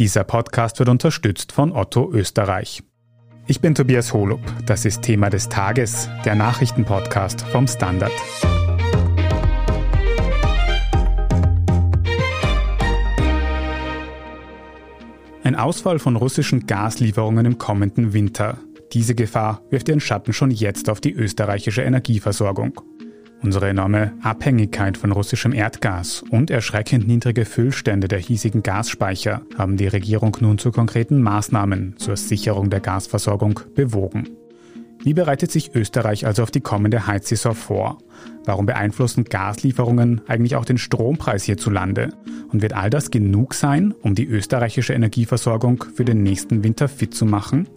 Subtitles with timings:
[0.00, 2.82] Dieser Podcast wird unterstützt von Otto Österreich.
[3.46, 4.40] Ich bin Tobias Holub.
[4.64, 8.10] Das ist Thema des Tages, der Nachrichtenpodcast vom Standard.
[15.44, 18.56] Ein Ausfall von russischen Gaslieferungen im kommenden Winter.
[18.94, 22.72] Diese Gefahr wirft ihren Schatten schon jetzt auf die österreichische Energieversorgung.
[23.42, 29.86] Unsere enorme Abhängigkeit von russischem Erdgas und erschreckend niedrige Füllstände der hiesigen Gasspeicher haben die
[29.86, 34.28] Regierung nun zu konkreten Maßnahmen zur Sicherung der Gasversorgung bewogen.
[35.02, 37.98] Wie bereitet sich Österreich also auf die kommende Heizsaison vor?
[38.44, 42.10] Warum beeinflussen Gaslieferungen eigentlich auch den Strompreis hierzulande?
[42.52, 47.14] Und wird all das genug sein, um die österreichische Energieversorgung für den nächsten Winter fit
[47.14, 47.68] zu machen?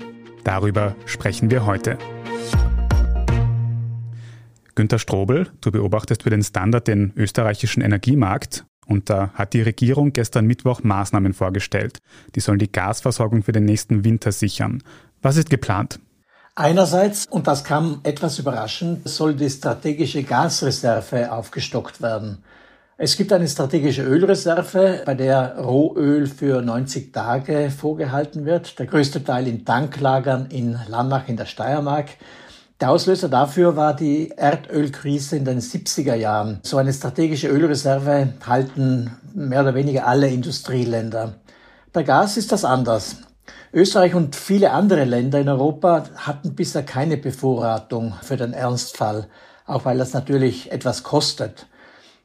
[0.44, 1.98] Darüber sprechen wir heute.
[4.76, 10.14] Günter Strobel, du beobachtest für den Standard den österreichischen Energiemarkt und da hat die Regierung
[10.14, 12.00] gestern Mittwoch Maßnahmen vorgestellt.
[12.36, 14.82] Die sollen die Gasversorgung für den nächsten Winter sichern.
[15.22, 16.00] Was ist geplant?
[16.56, 22.44] Einerseits, und das kam etwas überraschend, soll die strategische Gasreserve aufgestockt werden.
[22.98, 28.78] Es gibt eine strategische Ölreserve, bei der Rohöl für 90 Tage vorgehalten wird.
[28.78, 32.10] Der größte Teil in Tanklagern in Lannach in der Steiermark.
[32.84, 36.60] Der Auslöser dafür war die Erdölkrise in den 70er Jahren.
[36.64, 41.36] So eine strategische Ölreserve halten mehr oder weniger alle Industrieländer.
[41.94, 43.20] Bei Gas ist das anders.
[43.72, 49.28] Österreich und viele andere Länder in Europa hatten bisher keine Bevorratung für den Ernstfall,
[49.66, 51.68] auch weil das natürlich etwas kostet.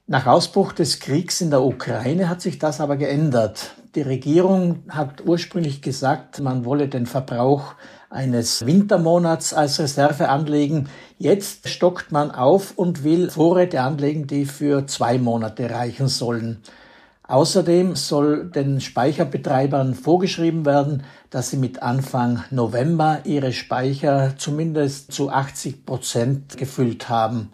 [0.09, 3.77] Nach Ausbruch des Kriegs in der Ukraine hat sich das aber geändert.
[3.99, 7.75] Die Regierung hat ursprünglich gesagt, man wolle den Verbrauch
[8.11, 10.89] eines Wintermonats als Reserve anlegen.
[11.19, 16.63] Jetzt stockt man auf und will Vorräte anlegen, die für zwei Monate reichen sollen.
[17.25, 25.29] Außerdem soll den Speicherbetreibern vorgeschrieben werden, dass sie mit Anfang November ihre Speicher zumindest zu
[25.29, 27.51] 80 Prozent gefüllt haben.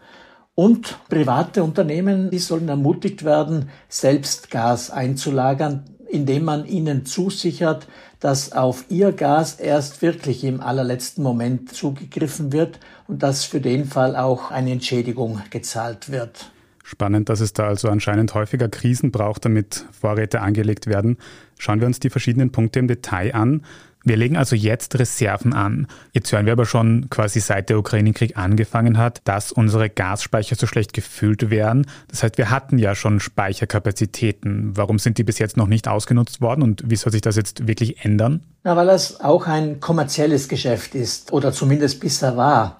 [0.55, 7.89] Und private Unternehmen, die sollen ermutigt werden, selbst Gas einzulagern, indem man ihnen zusichert,
[8.21, 13.85] dass auf ihr Gas erst wirklich im allerletzten Moment zugegriffen wird und dass für den
[13.85, 16.51] Fall auch eine Entschädigung gezahlt wird.
[16.83, 21.17] Spannend, dass es da also anscheinend häufiger Krisen braucht, damit Vorräte angelegt werden.
[21.59, 23.65] Schauen wir uns die verschiedenen Punkte im Detail an.
[24.05, 25.87] Wir legen also jetzt Reserven an.
[26.13, 30.67] Jetzt hören wir aber schon quasi seit der Ukraine-Krieg angefangen hat, dass unsere Gasspeicher so
[30.67, 31.87] schlecht gefüllt wären.
[32.09, 34.77] Das heißt, wir hatten ja schon Speicherkapazitäten.
[34.77, 37.67] Warum sind die bis jetzt noch nicht ausgenutzt worden und wie soll sich das jetzt
[37.67, 38.43] wirklich ändern?
[38.63, 42.79] Na, weil das auch ein kommerzielles Geschäft ist oder zumindest bisher war.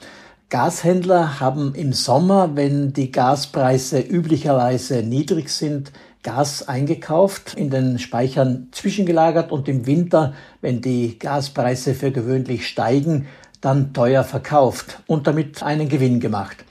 [0.51, 5.91] Gashändler haben im Sommer, wenn die Gaspreise üblicherweise niedrig sind,
[6.25, 13.29] Gas eingekauft, in den Speichern zwischengelagert und im Winter, wenn die Gaspreise für gewöhnlich steigen,
[13.61, 16.65] dann teuer verkauft und damit einen Gewinn gemacht.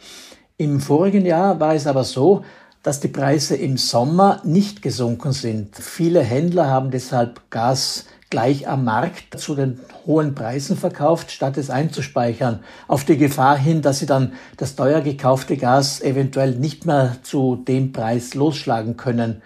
[0.57, 2.43] Im vorigen Jahr war es aber so,
[2.81, 5.75] dass die Preise im Sommer nicht gesunken sind.
[5.77, 11.69] Viele Händler haben deshalb Gas gleich am Markt zu den hohen Preisen verkauft, statt es
[11.69, 17.17] einzuspeichern, auf die Gefahr hin, dass sie dann das teuer gekaufte Gas eventuell nicht mehr
[17.21, 19.43] zu dem Preis losschlagen können.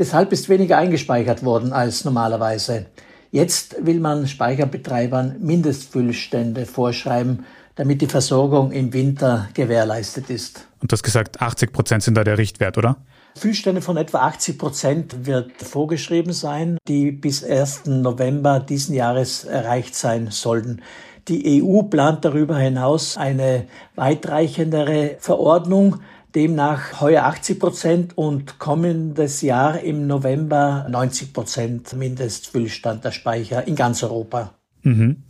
[0.00, 2.86] Deshalb ist weniger eingespeichert worden als normalerweise.
[3.30, 7.44] Jetzt will man Speicherbetreibern Mindestfüllstände vorschreiben,
[7.76, 10.66] damit die Versorgung im Winter gewährleistet ist.
[10.80, 12.96] Und du hast gesagt, 80 Prozent sind da der Richtwert, oder?
[13.36, 17.86] Füllstände von etwa 80 Prozent wird vorgeschrieben sein, die bis 1.
[17.86, 20.82] November diesen Jahres erreicht sein sollten.
[21.28, 26.00] Die EU plant darüber hinaus eine weitreichendere Verordnung,
[26.34, 33.74] demnach heuer 80 Prozent und kommendes Jahr im November 90 Prozent Mindestfüllstand der Speicher in
[33.74, 34.54] ganz Europa.
[34.82, 35.24] Mhm.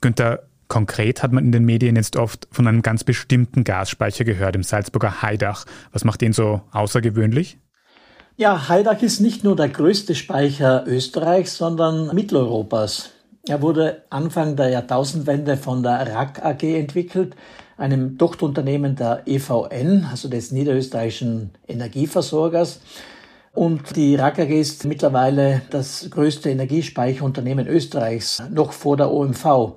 [0.00, 4.54] Günther, Konkret hat man in den Medien jetzt oft von einem ganz bestimmten Gasspeicher gehört,
[4.54, 5.66] im Salzburger Haidach.
[5.92, 7.58] Was macht den so außergewöhnlich?
[8.36, 13.10] Ja, Haidach ist nicht nur der größte Speicher Österreichs, sondern Mitteleuropas.
[13.48, 17.34] Er wurde Anfang der Jahrtausendwende von der RAK AG entwickelt,
[17.76, 22.80] einem Tochterunternehmen der EVN, also des niederösterreichischen Energieversorgers.
[23.52, 29.74] Und die RAK AG ist mittlerweile das größte Energiespeicherunternehmen Österreichs, noch vor der OMV.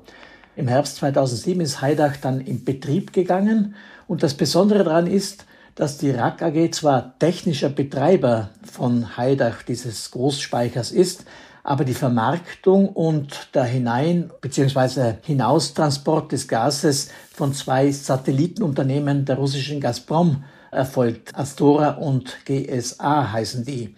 [0.55, 3.73] Im Herbst 2007 ist Heidach dann in Betrieb gegangen
[4.07, 10.11] und das Besondere daran ist, dass die RAK AG zwar technischer Betreiber von Heidach, dieses
[10.11, 11.25] Großspeichers ist,
[11.63, 15.15] aber die Vermarktung und der Hinein- bzw.
[15.23, 21.35] Hinaustransport des Gases von zwei Satellitenunternehmen der russischen Gazprom erfolgt.
[21.35, 23.95] Astora und GSA heißen die.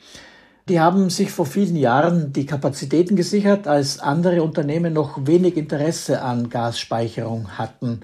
[0.67, 6.23] Die haben sich vor vielen Jahren die Kapazitäten gesichert, als andere Unternehmen noch wenig Interesse
[6.23, 7.99] an Gasspeicherung hatten.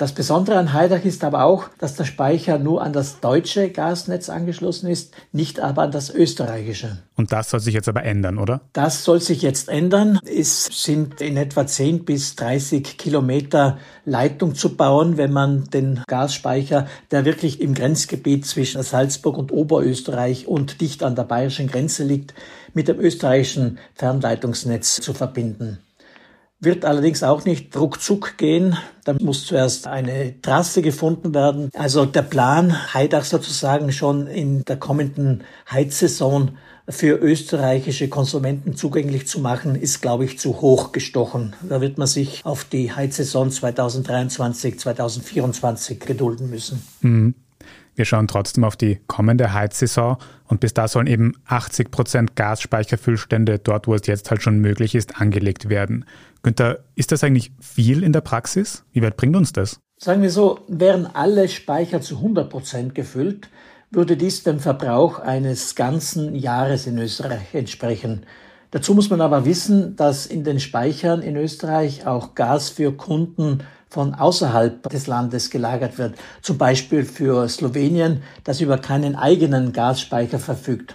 [0.00, 4.30] Das Besondere an Heidach ist aber auch, dass der Speicher nur an das deutsche Gasnetz
[4.30, 7.02] angeschlossen ist, nicht aber an das österreichische.
[7.16, 8.62] Und das soll sich jetzt aber ändern, oder?
[8.72, 10.18] Das soll sich jetzt ändern.
[10.24, 13.76] Es sind in etwa 10 bis 30 Kilometer
[14.06, 20.48] Leitung zu bauen, wenn man den Gasspeicher, der wirklich im Grenzgebiet zwischen Salzburg und Oberösterreich
[20.48, 22.32] und dicht an der bayerischen Grenze liegt,
[22.72, 25.80] mit dem österreichischen Fernleitungsnetz zu verbinden.
[26.62, 28.76] Wird allerdings auch nicht ruckzuck gehen.
[29.04, 31.70] Da muss zuerst eine Trasse gefunden werden.
[31.74, 39.40] Also der Plan, Heidach sozusagen schon in der kommenden Heizsaison für österreichische Konsumenten zugänglich zu
[39.40, 41.54] machen, ist, glaube ich, zu hoch gestochen.
[41.66, 46.82] Da wird man sich auf die Heizsaison 2023, 2024 gedulden müssen.
[47.00, 47.34] Mhm.
[47.94, 50.16] Wir schauen trotzdem auf die kommende Heizsaison
[50.50, 54.94] und bis da sollen eben 80 Prozent Gasspeicherfüllstände dort, wo es jetzt halt schon möglich
[54.94, 56.04] ist, angelegt werden.
[56.42, 58.84] Günther, ist das eigentlich viel in der Praxis?
[58.92, 59.78] Wie weit bringt uns das?
[59.96, 63.48] Sagen wir so, wären alle Speicher zu 100 Prozent gefüllt,
[63.90, 68.26] würde dies dem Verbrauch eines ganzen Jahres in Österreich entsprechen.
[68.72, 73.62] Dazu muss man aber wissen, dass in den Speichern in Österreich auch Gas für Kunden
[73.90, 80.38] von außerhalb des Landes gelagert wird, zum Beispiel für Slowenien, das über keinen eigenen Gasspeicher
[80.38, 80.94] verfügt.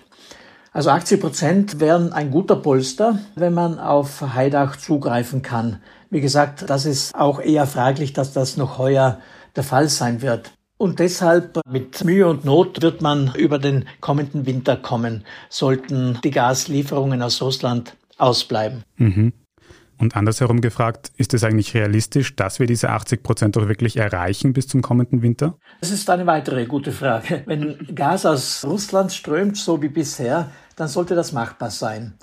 [0.71, 5.81] Also 80 Prozent wären ein guter Polster, wenn man auf Heidach zugreifen kann.
[6.09, 9.19] Wie gesagt, das ist auch eher fraglich, dass das noch heuer
[9.55, 10.51] der Fall sein wird.
[10.77, 16.31] Und deshalb mit Mühe und Not wird man über den kommenden Winter kommen, sollten die
[16.31, 18.83] Gaslieferungen aus Russland ausbleiben.
[18.97, 19.31] Mhm.
[19.97, 24.53] Und andersherum gefragt, ist es eigentlich realistisch, dass wir diese 80 Prozent auch wirklich erreichen
[24.53, 25.57] bis zum kommenden Winter?
[25.79, 27.43] Das ist eine weitere gute Frage.
[27.45, 32.15] Wenn Gas aus Russland strömt, so wie bisher, dann sollte das machbar sein.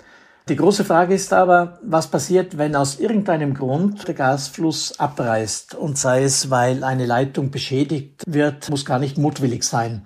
[0.48, 5.96] Die große Frage ist aber, was passiert, wenn aus irgendeinem Grund der Gasfluss abreißt und
[5.96, 10.02] sei es, weil eine Leitung beschädigt wird, muss gar nicht mutwillig sein.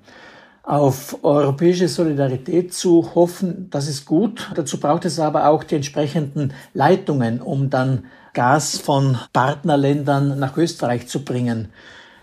[0.67, 4.51] Auf europäische Solidarität zu hoffen, das ist gut.
[4.57, 11.07] Dazu braucht es aber auch die entsprechenden Leitungen, um dann Gas von Partnerländern nach Österreich
[11.07, 11.69] zu bringen.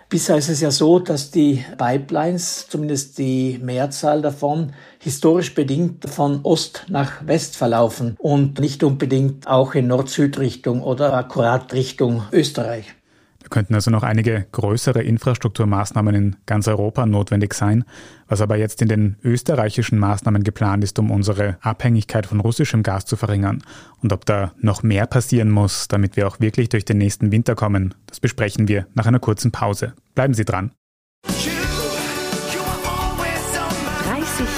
[0.10, 6.42] Bisher ist es ja so, dass die Pipelines, zumindest die Mehrzahl davon, historisch bedingt von
[6.44, 12.94] Ost nach West verlaufen und nicht unbedingt auch in Nord-Süd-Richtung oder akkurat Richtung Österreich.
[13.54, 17.84] Könnten also noch einige größere Infrastrukturmaßnahmen in ganz Europa notwendig sein,
[18.28, 23.06] was aber jetzt in den österreichischen Maßnahmen geplant ist, um unsere Abhängigkeit von russischem Gas
[23.06, 23.62] zu verringern.
[24.02, 27.54] Und ob da noch mehr passieren muss, damit wir auch wirklich durch den nächsten Winter
[27.54, 29.94] kommen, das besprechen wir nach einer kurzen Pause.
[30.16, 30.72] Bleiben Sie dran.
[31.28, 31.46] 30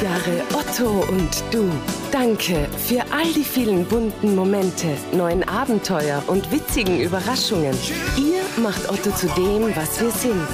[0.04, 1.70] Jahre Otto und du.
[2.16, 7.76] Danke für all die vielen bunten Momente, neuen Abenteuer und witzigen Überraschungen.
[8.18, 10.48] Ihr macht Otto zu dem, was wir sind.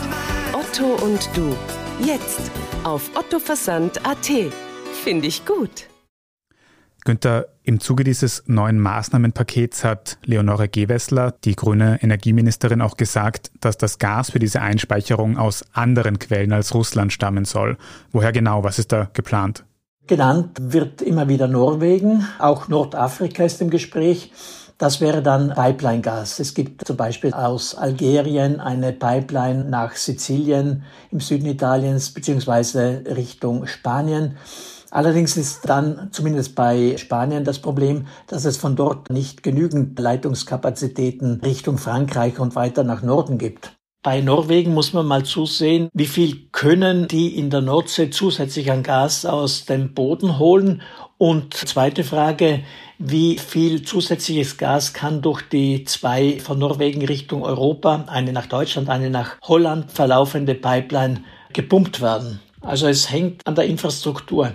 [0.54, 1.56] Otto und du.
[2.04, 2.50] Jetzt
[2.84, 4.32] auf ottoversand.at.
[5.04, 5.88] Finde ich gut.
[7.06, 13.78] Günther, im Zuge dieses neuen Maßnahmenpakets hat Leonore Gewessler, die grüne Energieministerin, auch gesagt, dass
[13.78, 17.78] das Gas für diese Einspeicherung aus anderen Quellen als Russland stammen soll.
[18.12, 18.64] Woher genau?
[18.64, 19.64] Was ist da geplant?
[20.08, 24.32] Genannt wird immer wieder Norwegen, auch Nordafrika ist im Gespräch.
[24.78, 26.40] Das wäre dann Pipeline-Gas.
[26.40, 33.68] Es gibt zum Beispiel aus Algerien eine Pipeline nach Sizilien im Süden Italiens beziehungsweise Richtung
[33.68, 34.38] Spanien.
[34.90, 41.42] Allerdings ist dann zumindest bei Spanien das Problem, dass es von dort nicht genügend Leitungskapazitäten
[41.42, 43.78] Richtung Frankreich und weiter nach Norden gibt.
[44.04, 48.82] Bei Norwegen muss man mal zusehen, wie viel können die in der Nordsee zusätzlich an
[48.82, 50.82] Gas aus dem Boden holen.
[51.20, 52.64] Und zweite Frage,
[52.98, 58.90] wie viel zusätzliches Gas kann durch die zwei von Norwegen Richtung Europa, eine nach Deutschland,
[58.90, 62.40] eine nach Holland verlaufende Pipeline gepumpt werden.
[62.62, 64.54] Also es hängt an der Infrastruktur.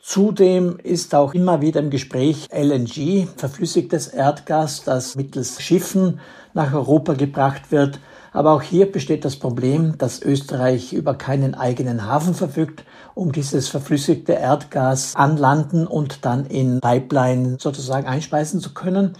[0.00, 6.18] Zudem ist auch immer wieder im Gespräch LNG, verflüssigtes Erdgas, das mittels Schiffen
[6.54, 8.00] nach Europa gebracht wird.
[8.32, 12.84] Aber auch hier besteht das Problem, dass Österreich über keinen eigenen Hafen verfügt,
[13.14, 19.12] um dieses verflüssigte Erdgas anlanden und dann in Pipeline sozusagen einspeisen zu können.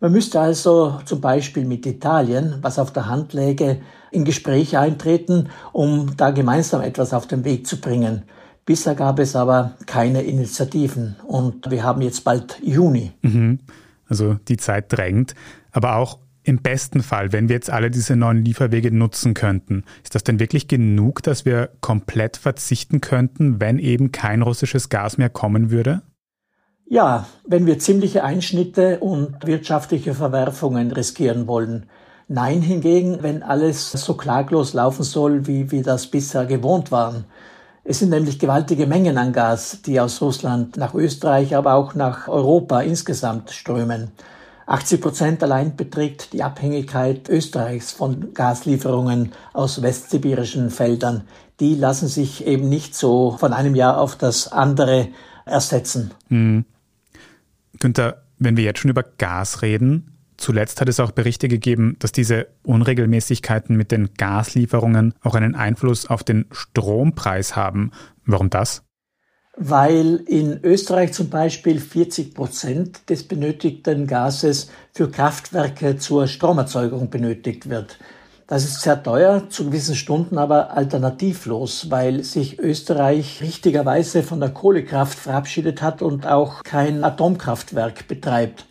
[0.00, 5.48] Man müsste also zum Beispiel mit Italien, was auf der Hand läge, in Gespräche eintreten,
[5.72, 8.22] um da gemeinsam etwas auf den Weg zu bringen.
[8.64, 13.12] Bisher gab es aber keine Initiativen und wir haben jetzt bald Juni.
[13.22, 13.60] Mhm.
[14.08, 15.34] Also die Zeit drängt.
[15.72, 20.14] Aber auch im besten Fall, wenn wir jetzt alle diese neuen Lieferwege nutzen könnten, ist
[20.14, 25.28] das denn wirklich genug, dass wir komplett verzichten könnten, wenn eben kein russisches Gas mehr
[25.28, 26.00] kommen würde?
[26.86, 31.84] Ja, wenn wir ziemliche Einschnitte und wirtschaftliche Verwerfungen riskieren wollen.
[32.28, 37.26] Nein hingegen, wenn alles so klaglos laufen soll, wie wir das bisher gewohnt waren.
[37.84, 42.26] Es sind nämlich gewaltige Mengen an Gas, die aus Russland nach Österreich, aber auch nach
[42.26, 44.12] Europa insgesamt strömen.
[44.68, 51.22] 80 Prozent allein beträgt die Abhängigkeit Österreichs von Gaslieferungen aus westsibirischen Feldern.
[51.58, 55.08] Die lassen sich eben nicht so von einem Jahr auf das andere
[55.46, 56.12] ersetzen.
[56.28, 56.66] Hm.
[57.80, 62.12] Günther, wenn wir jetzt schon über Gas reden, Zuletzt hat es auch Berichte gegeben, dass
[62.12, 67.90] diese Unregelmäßigkeiten mit den Gaslieferungen auch einen Einfluss auf den Strompreis haben.
[68.24, 68.84] Warum das?
[69.60, 77.68] Weil in Österreich zum Beispiel 40 Prozent des benötigten Gases für Kraftwerke zur Stromerzeugung benötigt
[77.68, 77.98] wird.
[78.46, 84.50] Das ist sehr teuer, zu gewissen Stunden aber alternativlos, weil sich Österreich richtigerweise von der
[84.50, 88.64] Kohlekraft verabschiedet hat und auch kein Atomkraftwerk betreibt.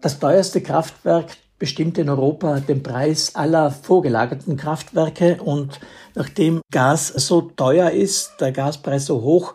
[0.00, 5.80] Das teuerste Kraftwerk bestimmt in Europa den Preis aller vorgelagerten Kraftwerke und
[6.14, 9.54] nachdem Gas so teuer ist, der Gaspreis so hoch,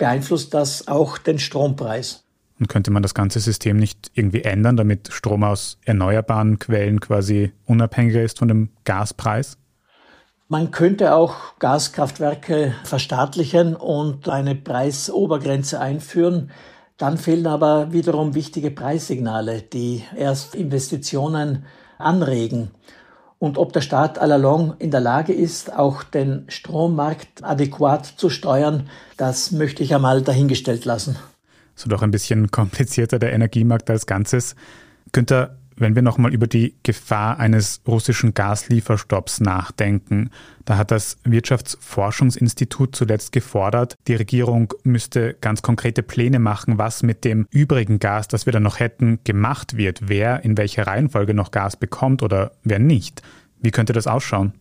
[0.00, 2.24] beeinflusst das auch den Strompreis.
[2.58, 7.52] Und könnte man das ganze System nicht irgendwie ändern, damit Strom aus erneuerbaren Quellen quasi
[7.66, 9.58] unabhängiger ist von dem Gaspreis?
[10.48, 16.50] Man könnte auch Gaskraftwerke verstaatlichen und eine Preisobergrenze einführen.
[16.96, 21.66] Dann fehlen aber wiederum wichtige Preissignale, die erst Investitionen
[21.98, 22.70] anregen.
[23.40, 28.90] Und ob der Staat allalong in der Lage ist, auch den Strommarkt adäquat zu steuern,
[29.16, 31.16] das möchte ich einmal dahingestellt lassen.
[31.74, 34.56] So doch ein bisschen komplizierter der Energiemarkt als Ganzes.
[35.12, 40.30] Günther, wenn wir nochmal über die Gefahr eines russischen Gaslieferstopps nachdenken,
[40.64, 47.24] da hat das Wirtschaftsforschungsinstitut zuletzt gefordert, die Regierung müsste ganz konkrete Pläne machen, was mit
[47.24, 51.50] dem übrigen Gas, das wir dann noch hätten, gemacht wird, wer in welcher Reihenfolge noch
[51.50, 53.22] Gas bekommt oder wer nicht.
[53.58, 54.52] Wie könnte das ausschauen?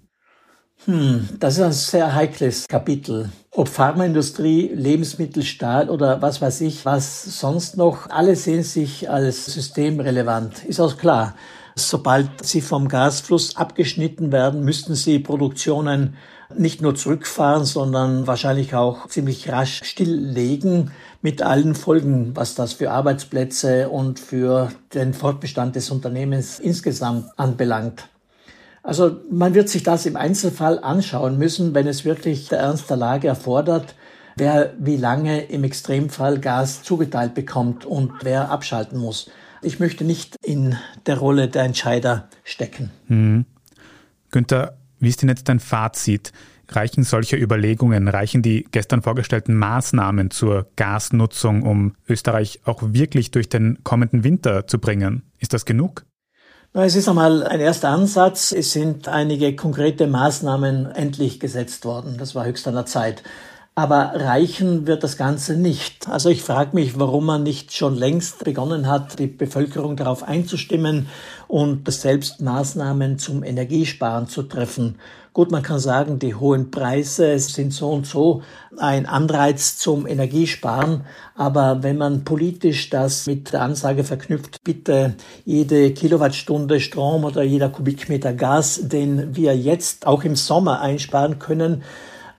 [0.86, 3.30] Hm, das ist ein sehr heikles Kapitel.
[3.52, 9.46] Ob Pharmaindustrie, Lebensmittel, Stahl oder was weiß ich, was sonst noch, alle sehen sich als
[9.46, 10.64] systemrelevant.
[10.64, 11.36] Ist auch klar.
[11.76, 16.16] Sobald sie vom Gasfluss abgeschnitten werden, müssten sie Produktionen
[16.56, 22.92] nicht nur zurückfahren, sondern wahrscheinlich auch ziemlich rasch stilllegen mit allen Folgen, was das für
[22.92, 28.08] Arbeitsplätze und für den Fortbestand des Unternehmens insgesamt anbelangt.
[28.90, 32.98] Also man wird sich das im Einzelfall anschauen müssen, wenn es wirklich der Ernst der
[32.98, 33.94] Lage erfordert,
[34.36, 39.30] wer wie lange im Extremfall Gas zugeteilt bekommt und wer abschalten muss.
[39.62, 42.90] Ich möchte nicht in der Rolle der Entscheider stecken.
[43.06, 43.46] Hm.
[44.32, 46.32] Günther, wie ist denn jetzt dein Fazit?
[46.68, 53.50] Reichen solche Überlegungen, reichen die gestern vorgestellten Maßnahmen zur Gasnutzung, um Österreich auch wirklich durch
[53.50, 55.30] den kommenden Winter zu bringen?
[55.38, 56.06] Ist das genug?
[56.74, 58.52] Es ist einmal ein erster Ansatz.
[58.52, 62.18] Es sind einige konkrete Maßnahmen endlich gesetzt worden.
[62.20, 63.24] Das war höchst an der Zeit.
[63.74, 66.08] Aber reichen wird das Ganze nicht.
[66.08, 71.10] Also ich frage mich, warum man nicht schon längst begonnen hat, die Bevölkerung darauf einzustimmen
[71.48, 75.00] und selbst Maßnahmen zum Energiesparen zu treffen.
[75.40, 78.42] Gut, man kann sagen, die hohen Preise sind so und so
[78.78, 81.06] ein Anreiz zum Energiesparen.
[81.34, 85.16] Aber wenn man politisch das mit der Ansage verknüpft, bitte
[85.46, 91.84] jede Kilowattstunde Strom oder jeder Kubikmeter Gas, den wir jetzt auch im Sommer einsparen können,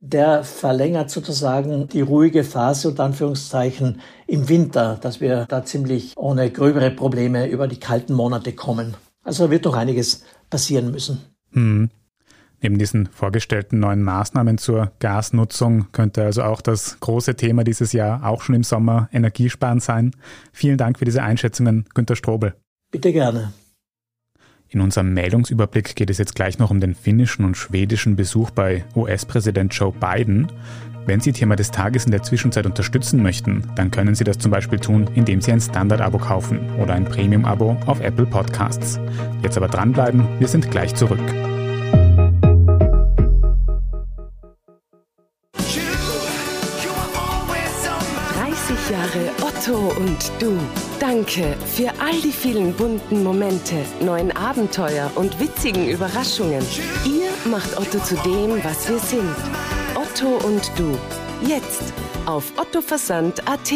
[0.02, 6.50] der verlängert sozusagen die ruhige Phase und Anführungszeichen im Winter, dass wir da ziemlich ohne
[6.50, 8.94] gröbere Probleme über die kalten Monate kommen.
[9.24, 11.22] Also wird doch einiges passieren müssen.
[11.52, 11.88] Hm.
[12.62, 18.26] Neben diesen vorgestellten neuen Maßnahmen zur Gasnutzung könnte also auch das große Thema dieses Jahr
[18.26, 20.12] auch schon im Sommer Energiesparen sein.
[20.52, 22.54] Vielen Dank für diese Einschätzungen, Günter Strobel.
[22.90, 23.52] Bitte gerne.
[24.68, 28.84] In unserem Meldungsüberblick geht es jetzt gleich noch um den finnischen und schwedischen Besuch bei
[28.94, 30.46] US-Präsident Joe Biden.
[31.06, 34.52] Wenn Sie Thema des Tages in der Zwischenzeit unterstützen möchten, dann können Sie das zum
[34.52, 39.00] Beispiel tun, indem Sie ein Standard-Abo kaufen oder ein Premium-Abo auf Apple Podcasts.
[39.42, 41.20] Jetzt aber dranbleiben, wir sind gleich zurück.
[49.70, 50.58] Otto und du.
[50.98, 56.64] Danke für all die vielen bunten Momente, neuen Abenteuer und witzigen Überraschungen.
[57.04, 59.36] Ihr macht Otto zu dem, was wir sind.
[59.94, 60.98] Otto und du.
[61.46, 61.92] Jetzt
[62.26, 63.72] auf ottoversand.at.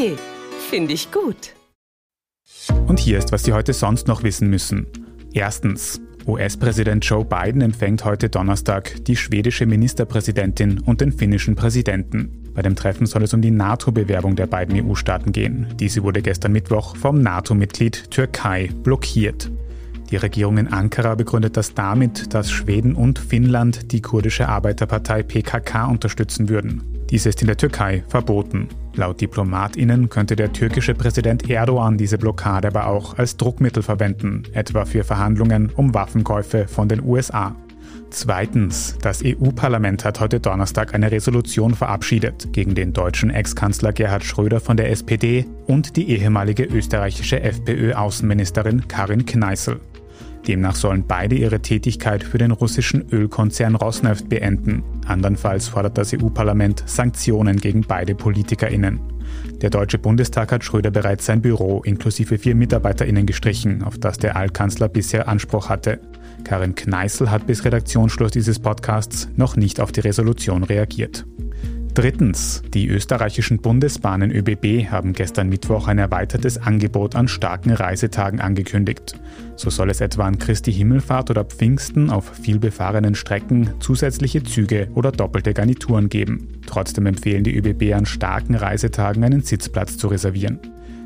[0.68, 1.54] Finde ich gut.
[2.88, 4.88] Und hier ist, was Sie heute sonst noch wissen müssen.
[5.32, 6.00] Erstens.
[6.26, 12.44] US-Präsident Joe Biden empfängt heute Donnerstag die schwedische Ministerpräsidentin und den finnischen Präsidenten.
[12.54, 15.66] Bei dem Treffen soll es um die NATO-Bewerbung der beiden EU-Staaten gehen.
[15.78, 19.50] Diese wurde gestern Mittwoch vom NATO-Mitglied Türkei blockiert.
[20.10, 25.86] Die Regierung in Ankara begründet das damit, dass Schweden und Finnland die kurdische Arbeiterpartei PKK
[25.86, 26.93] unterstützen würden.
[27.14, 28.66] Dies ist in der Türkei verboten.
[28.96, 34.84] Laut Diplomatinnen könnte der türkische Präsident Erdogan diese Blockade aber auch als Druckmittel verwenden, etwa
[34.84, 37.54] für Verhandlungen um Waffenkäufe von den USA.
[38.10, 44.58] Zweitens, das EU-Parlament hat heute Donnerstag eine Resolution verabschiedet gegen den deutschen Ex-Kanzler Gerhard Schröder
[44.58, 49.78] von der SPD und die ehemalige österreichische FPÖ-Außenministerin Karin Kneißl.
[50.46, 54.82] Demnach sollen beide ihre Tätigkeit für den russischen Ölkonzern Rosneft beenden.
[55.06, 59.00] Andernfalls fordert das EU-Parlament Sanktionen gegen beide PolitikerInnen.
[59.62, 64.36] Der Deutsche Bundestag hat Schröder bereits sein Büro inklusive vier MitarbeiterInnen gestrichen, auf das der
[64.36, 66.00] Altkanzler bisher Anspruch hatte.
[66.44, 71.24] Karin Kneißl hat bis Redaktionsschluss dieses Podcasts noch nicht auf die Resolution reagiert.
[71.94, 72.60] Drittens.
[72.74, 79.14] Die österreichischen Bundesbahnen ÖBB haben gestern Mittwoch ein erweitertes Angebot an starken Reisetagen angekündigt.
[79.54, 85.12] So soll es etwa an Christi Himmelfahrt oder Pfingsten auf vielbefahrenen Strecken zusätzliche Züge oder
[85.12, 86.60] doppelte Garnituren geben.
[86.66, 90.58] Trotzdem empfehlen die ÖBB an starken Reisetagen einen Sitzplatz zu reservieren.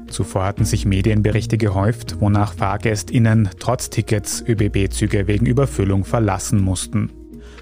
[0.09, 7.11] Zuvor hatten sich Medienberichte gehäuft, wonach FahrgästInnen trotz Tickets ÖBB-Züge wegen Überfüllung verlassen mussten.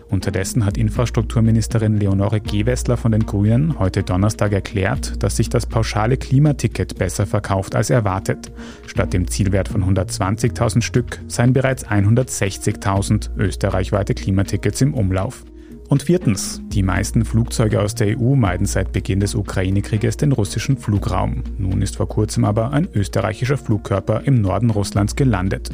[0.09, 6.17] Unterdessen hat Infrastrukturministerin Leonore Gewessler von den Grünen heute Donnerstag erklärt, dass sich das pauschale
[6.17, 8.53] Klimaticket besser verkauft als erwartet.
[8.87, 15.45] Statt dem Zielwert von 120.000 Stück seien bereits 160.000 österreichweite Klimatickets im Umlauf.
[15.89, 20.77] Und viertens, die meisten Flugzeuge aus der EU meiden seit Beginn des Ukraine-Krieges den russischen
[20.77, 21.45] Flugraum.
[21.59, 25.71] Nun ist vor kurzem aber ein österreichischer Flugkörper im Norden Russlands gelandet.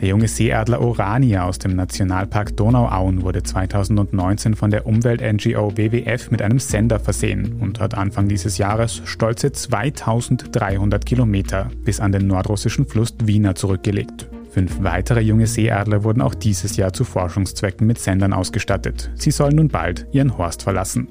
[0.00, 6.40] Der junge Seeadler Orania aus dem Nationalpark Donauauen wurde 2019 von der Umwelt-NGO WWF mit
[6.40, 12.86] einem Sender versehen und hat Anfang dieses Jahres stolze 2300 Kilometer bis an den nordrussischen
[12.86, 14.26] Fluss Wiener zurückgelegt.
[14.50, 19.10] Fünf weitere junge Seeadler wurden auch dieses Jahr zu Forschungszwecken mit Sendern ausgestattet.
[19.16, 21.08] Sie sollen nun bald ihren Horst verlassen.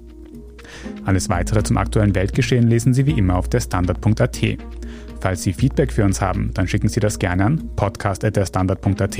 [1.05, 4.41] Alles weitere zum aktuellen Weltgeschehen lesen Sie wie immer auf der Standard.at.
[5.21, 9.19] Falls Sie Feedback für uns haben, dann schicken Sie das gerne an podcast.derstandard.at.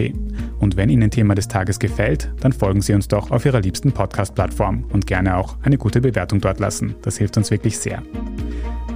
[0.60, 3.92] Und wenn Ihnen Thema des Tages gefällt, dann folgen Sie uns doch auf Ihrer liebsten
[3.92, 6.96] Podcast-Plattform und gerne auch eine gute Bewertung dort lassen.
[7.02, 8.02] Das hilft uns wirklich sehr.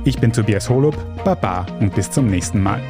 [0.06, 2.82] Ich bin Tobias Holub, Baba und bis zum nächsten Mal.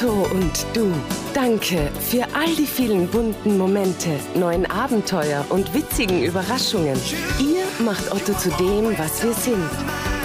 [0.00, 0.90] Otto und du.
[1.34, 6.98] Danke für all die vielen bunten Momente, neuen Abenteuer und witzigen Überraschungen.
[7.38, 9.70] Ihr macht Otto zu dem, was wir sind.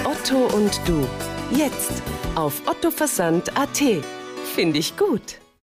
[0.05, 1.05] Otto und du.
[1.51, 1.91] Jetzt
[2.35, 3.83] auf ottoversand.at.
[4.55, 5.39] Finde ich gut.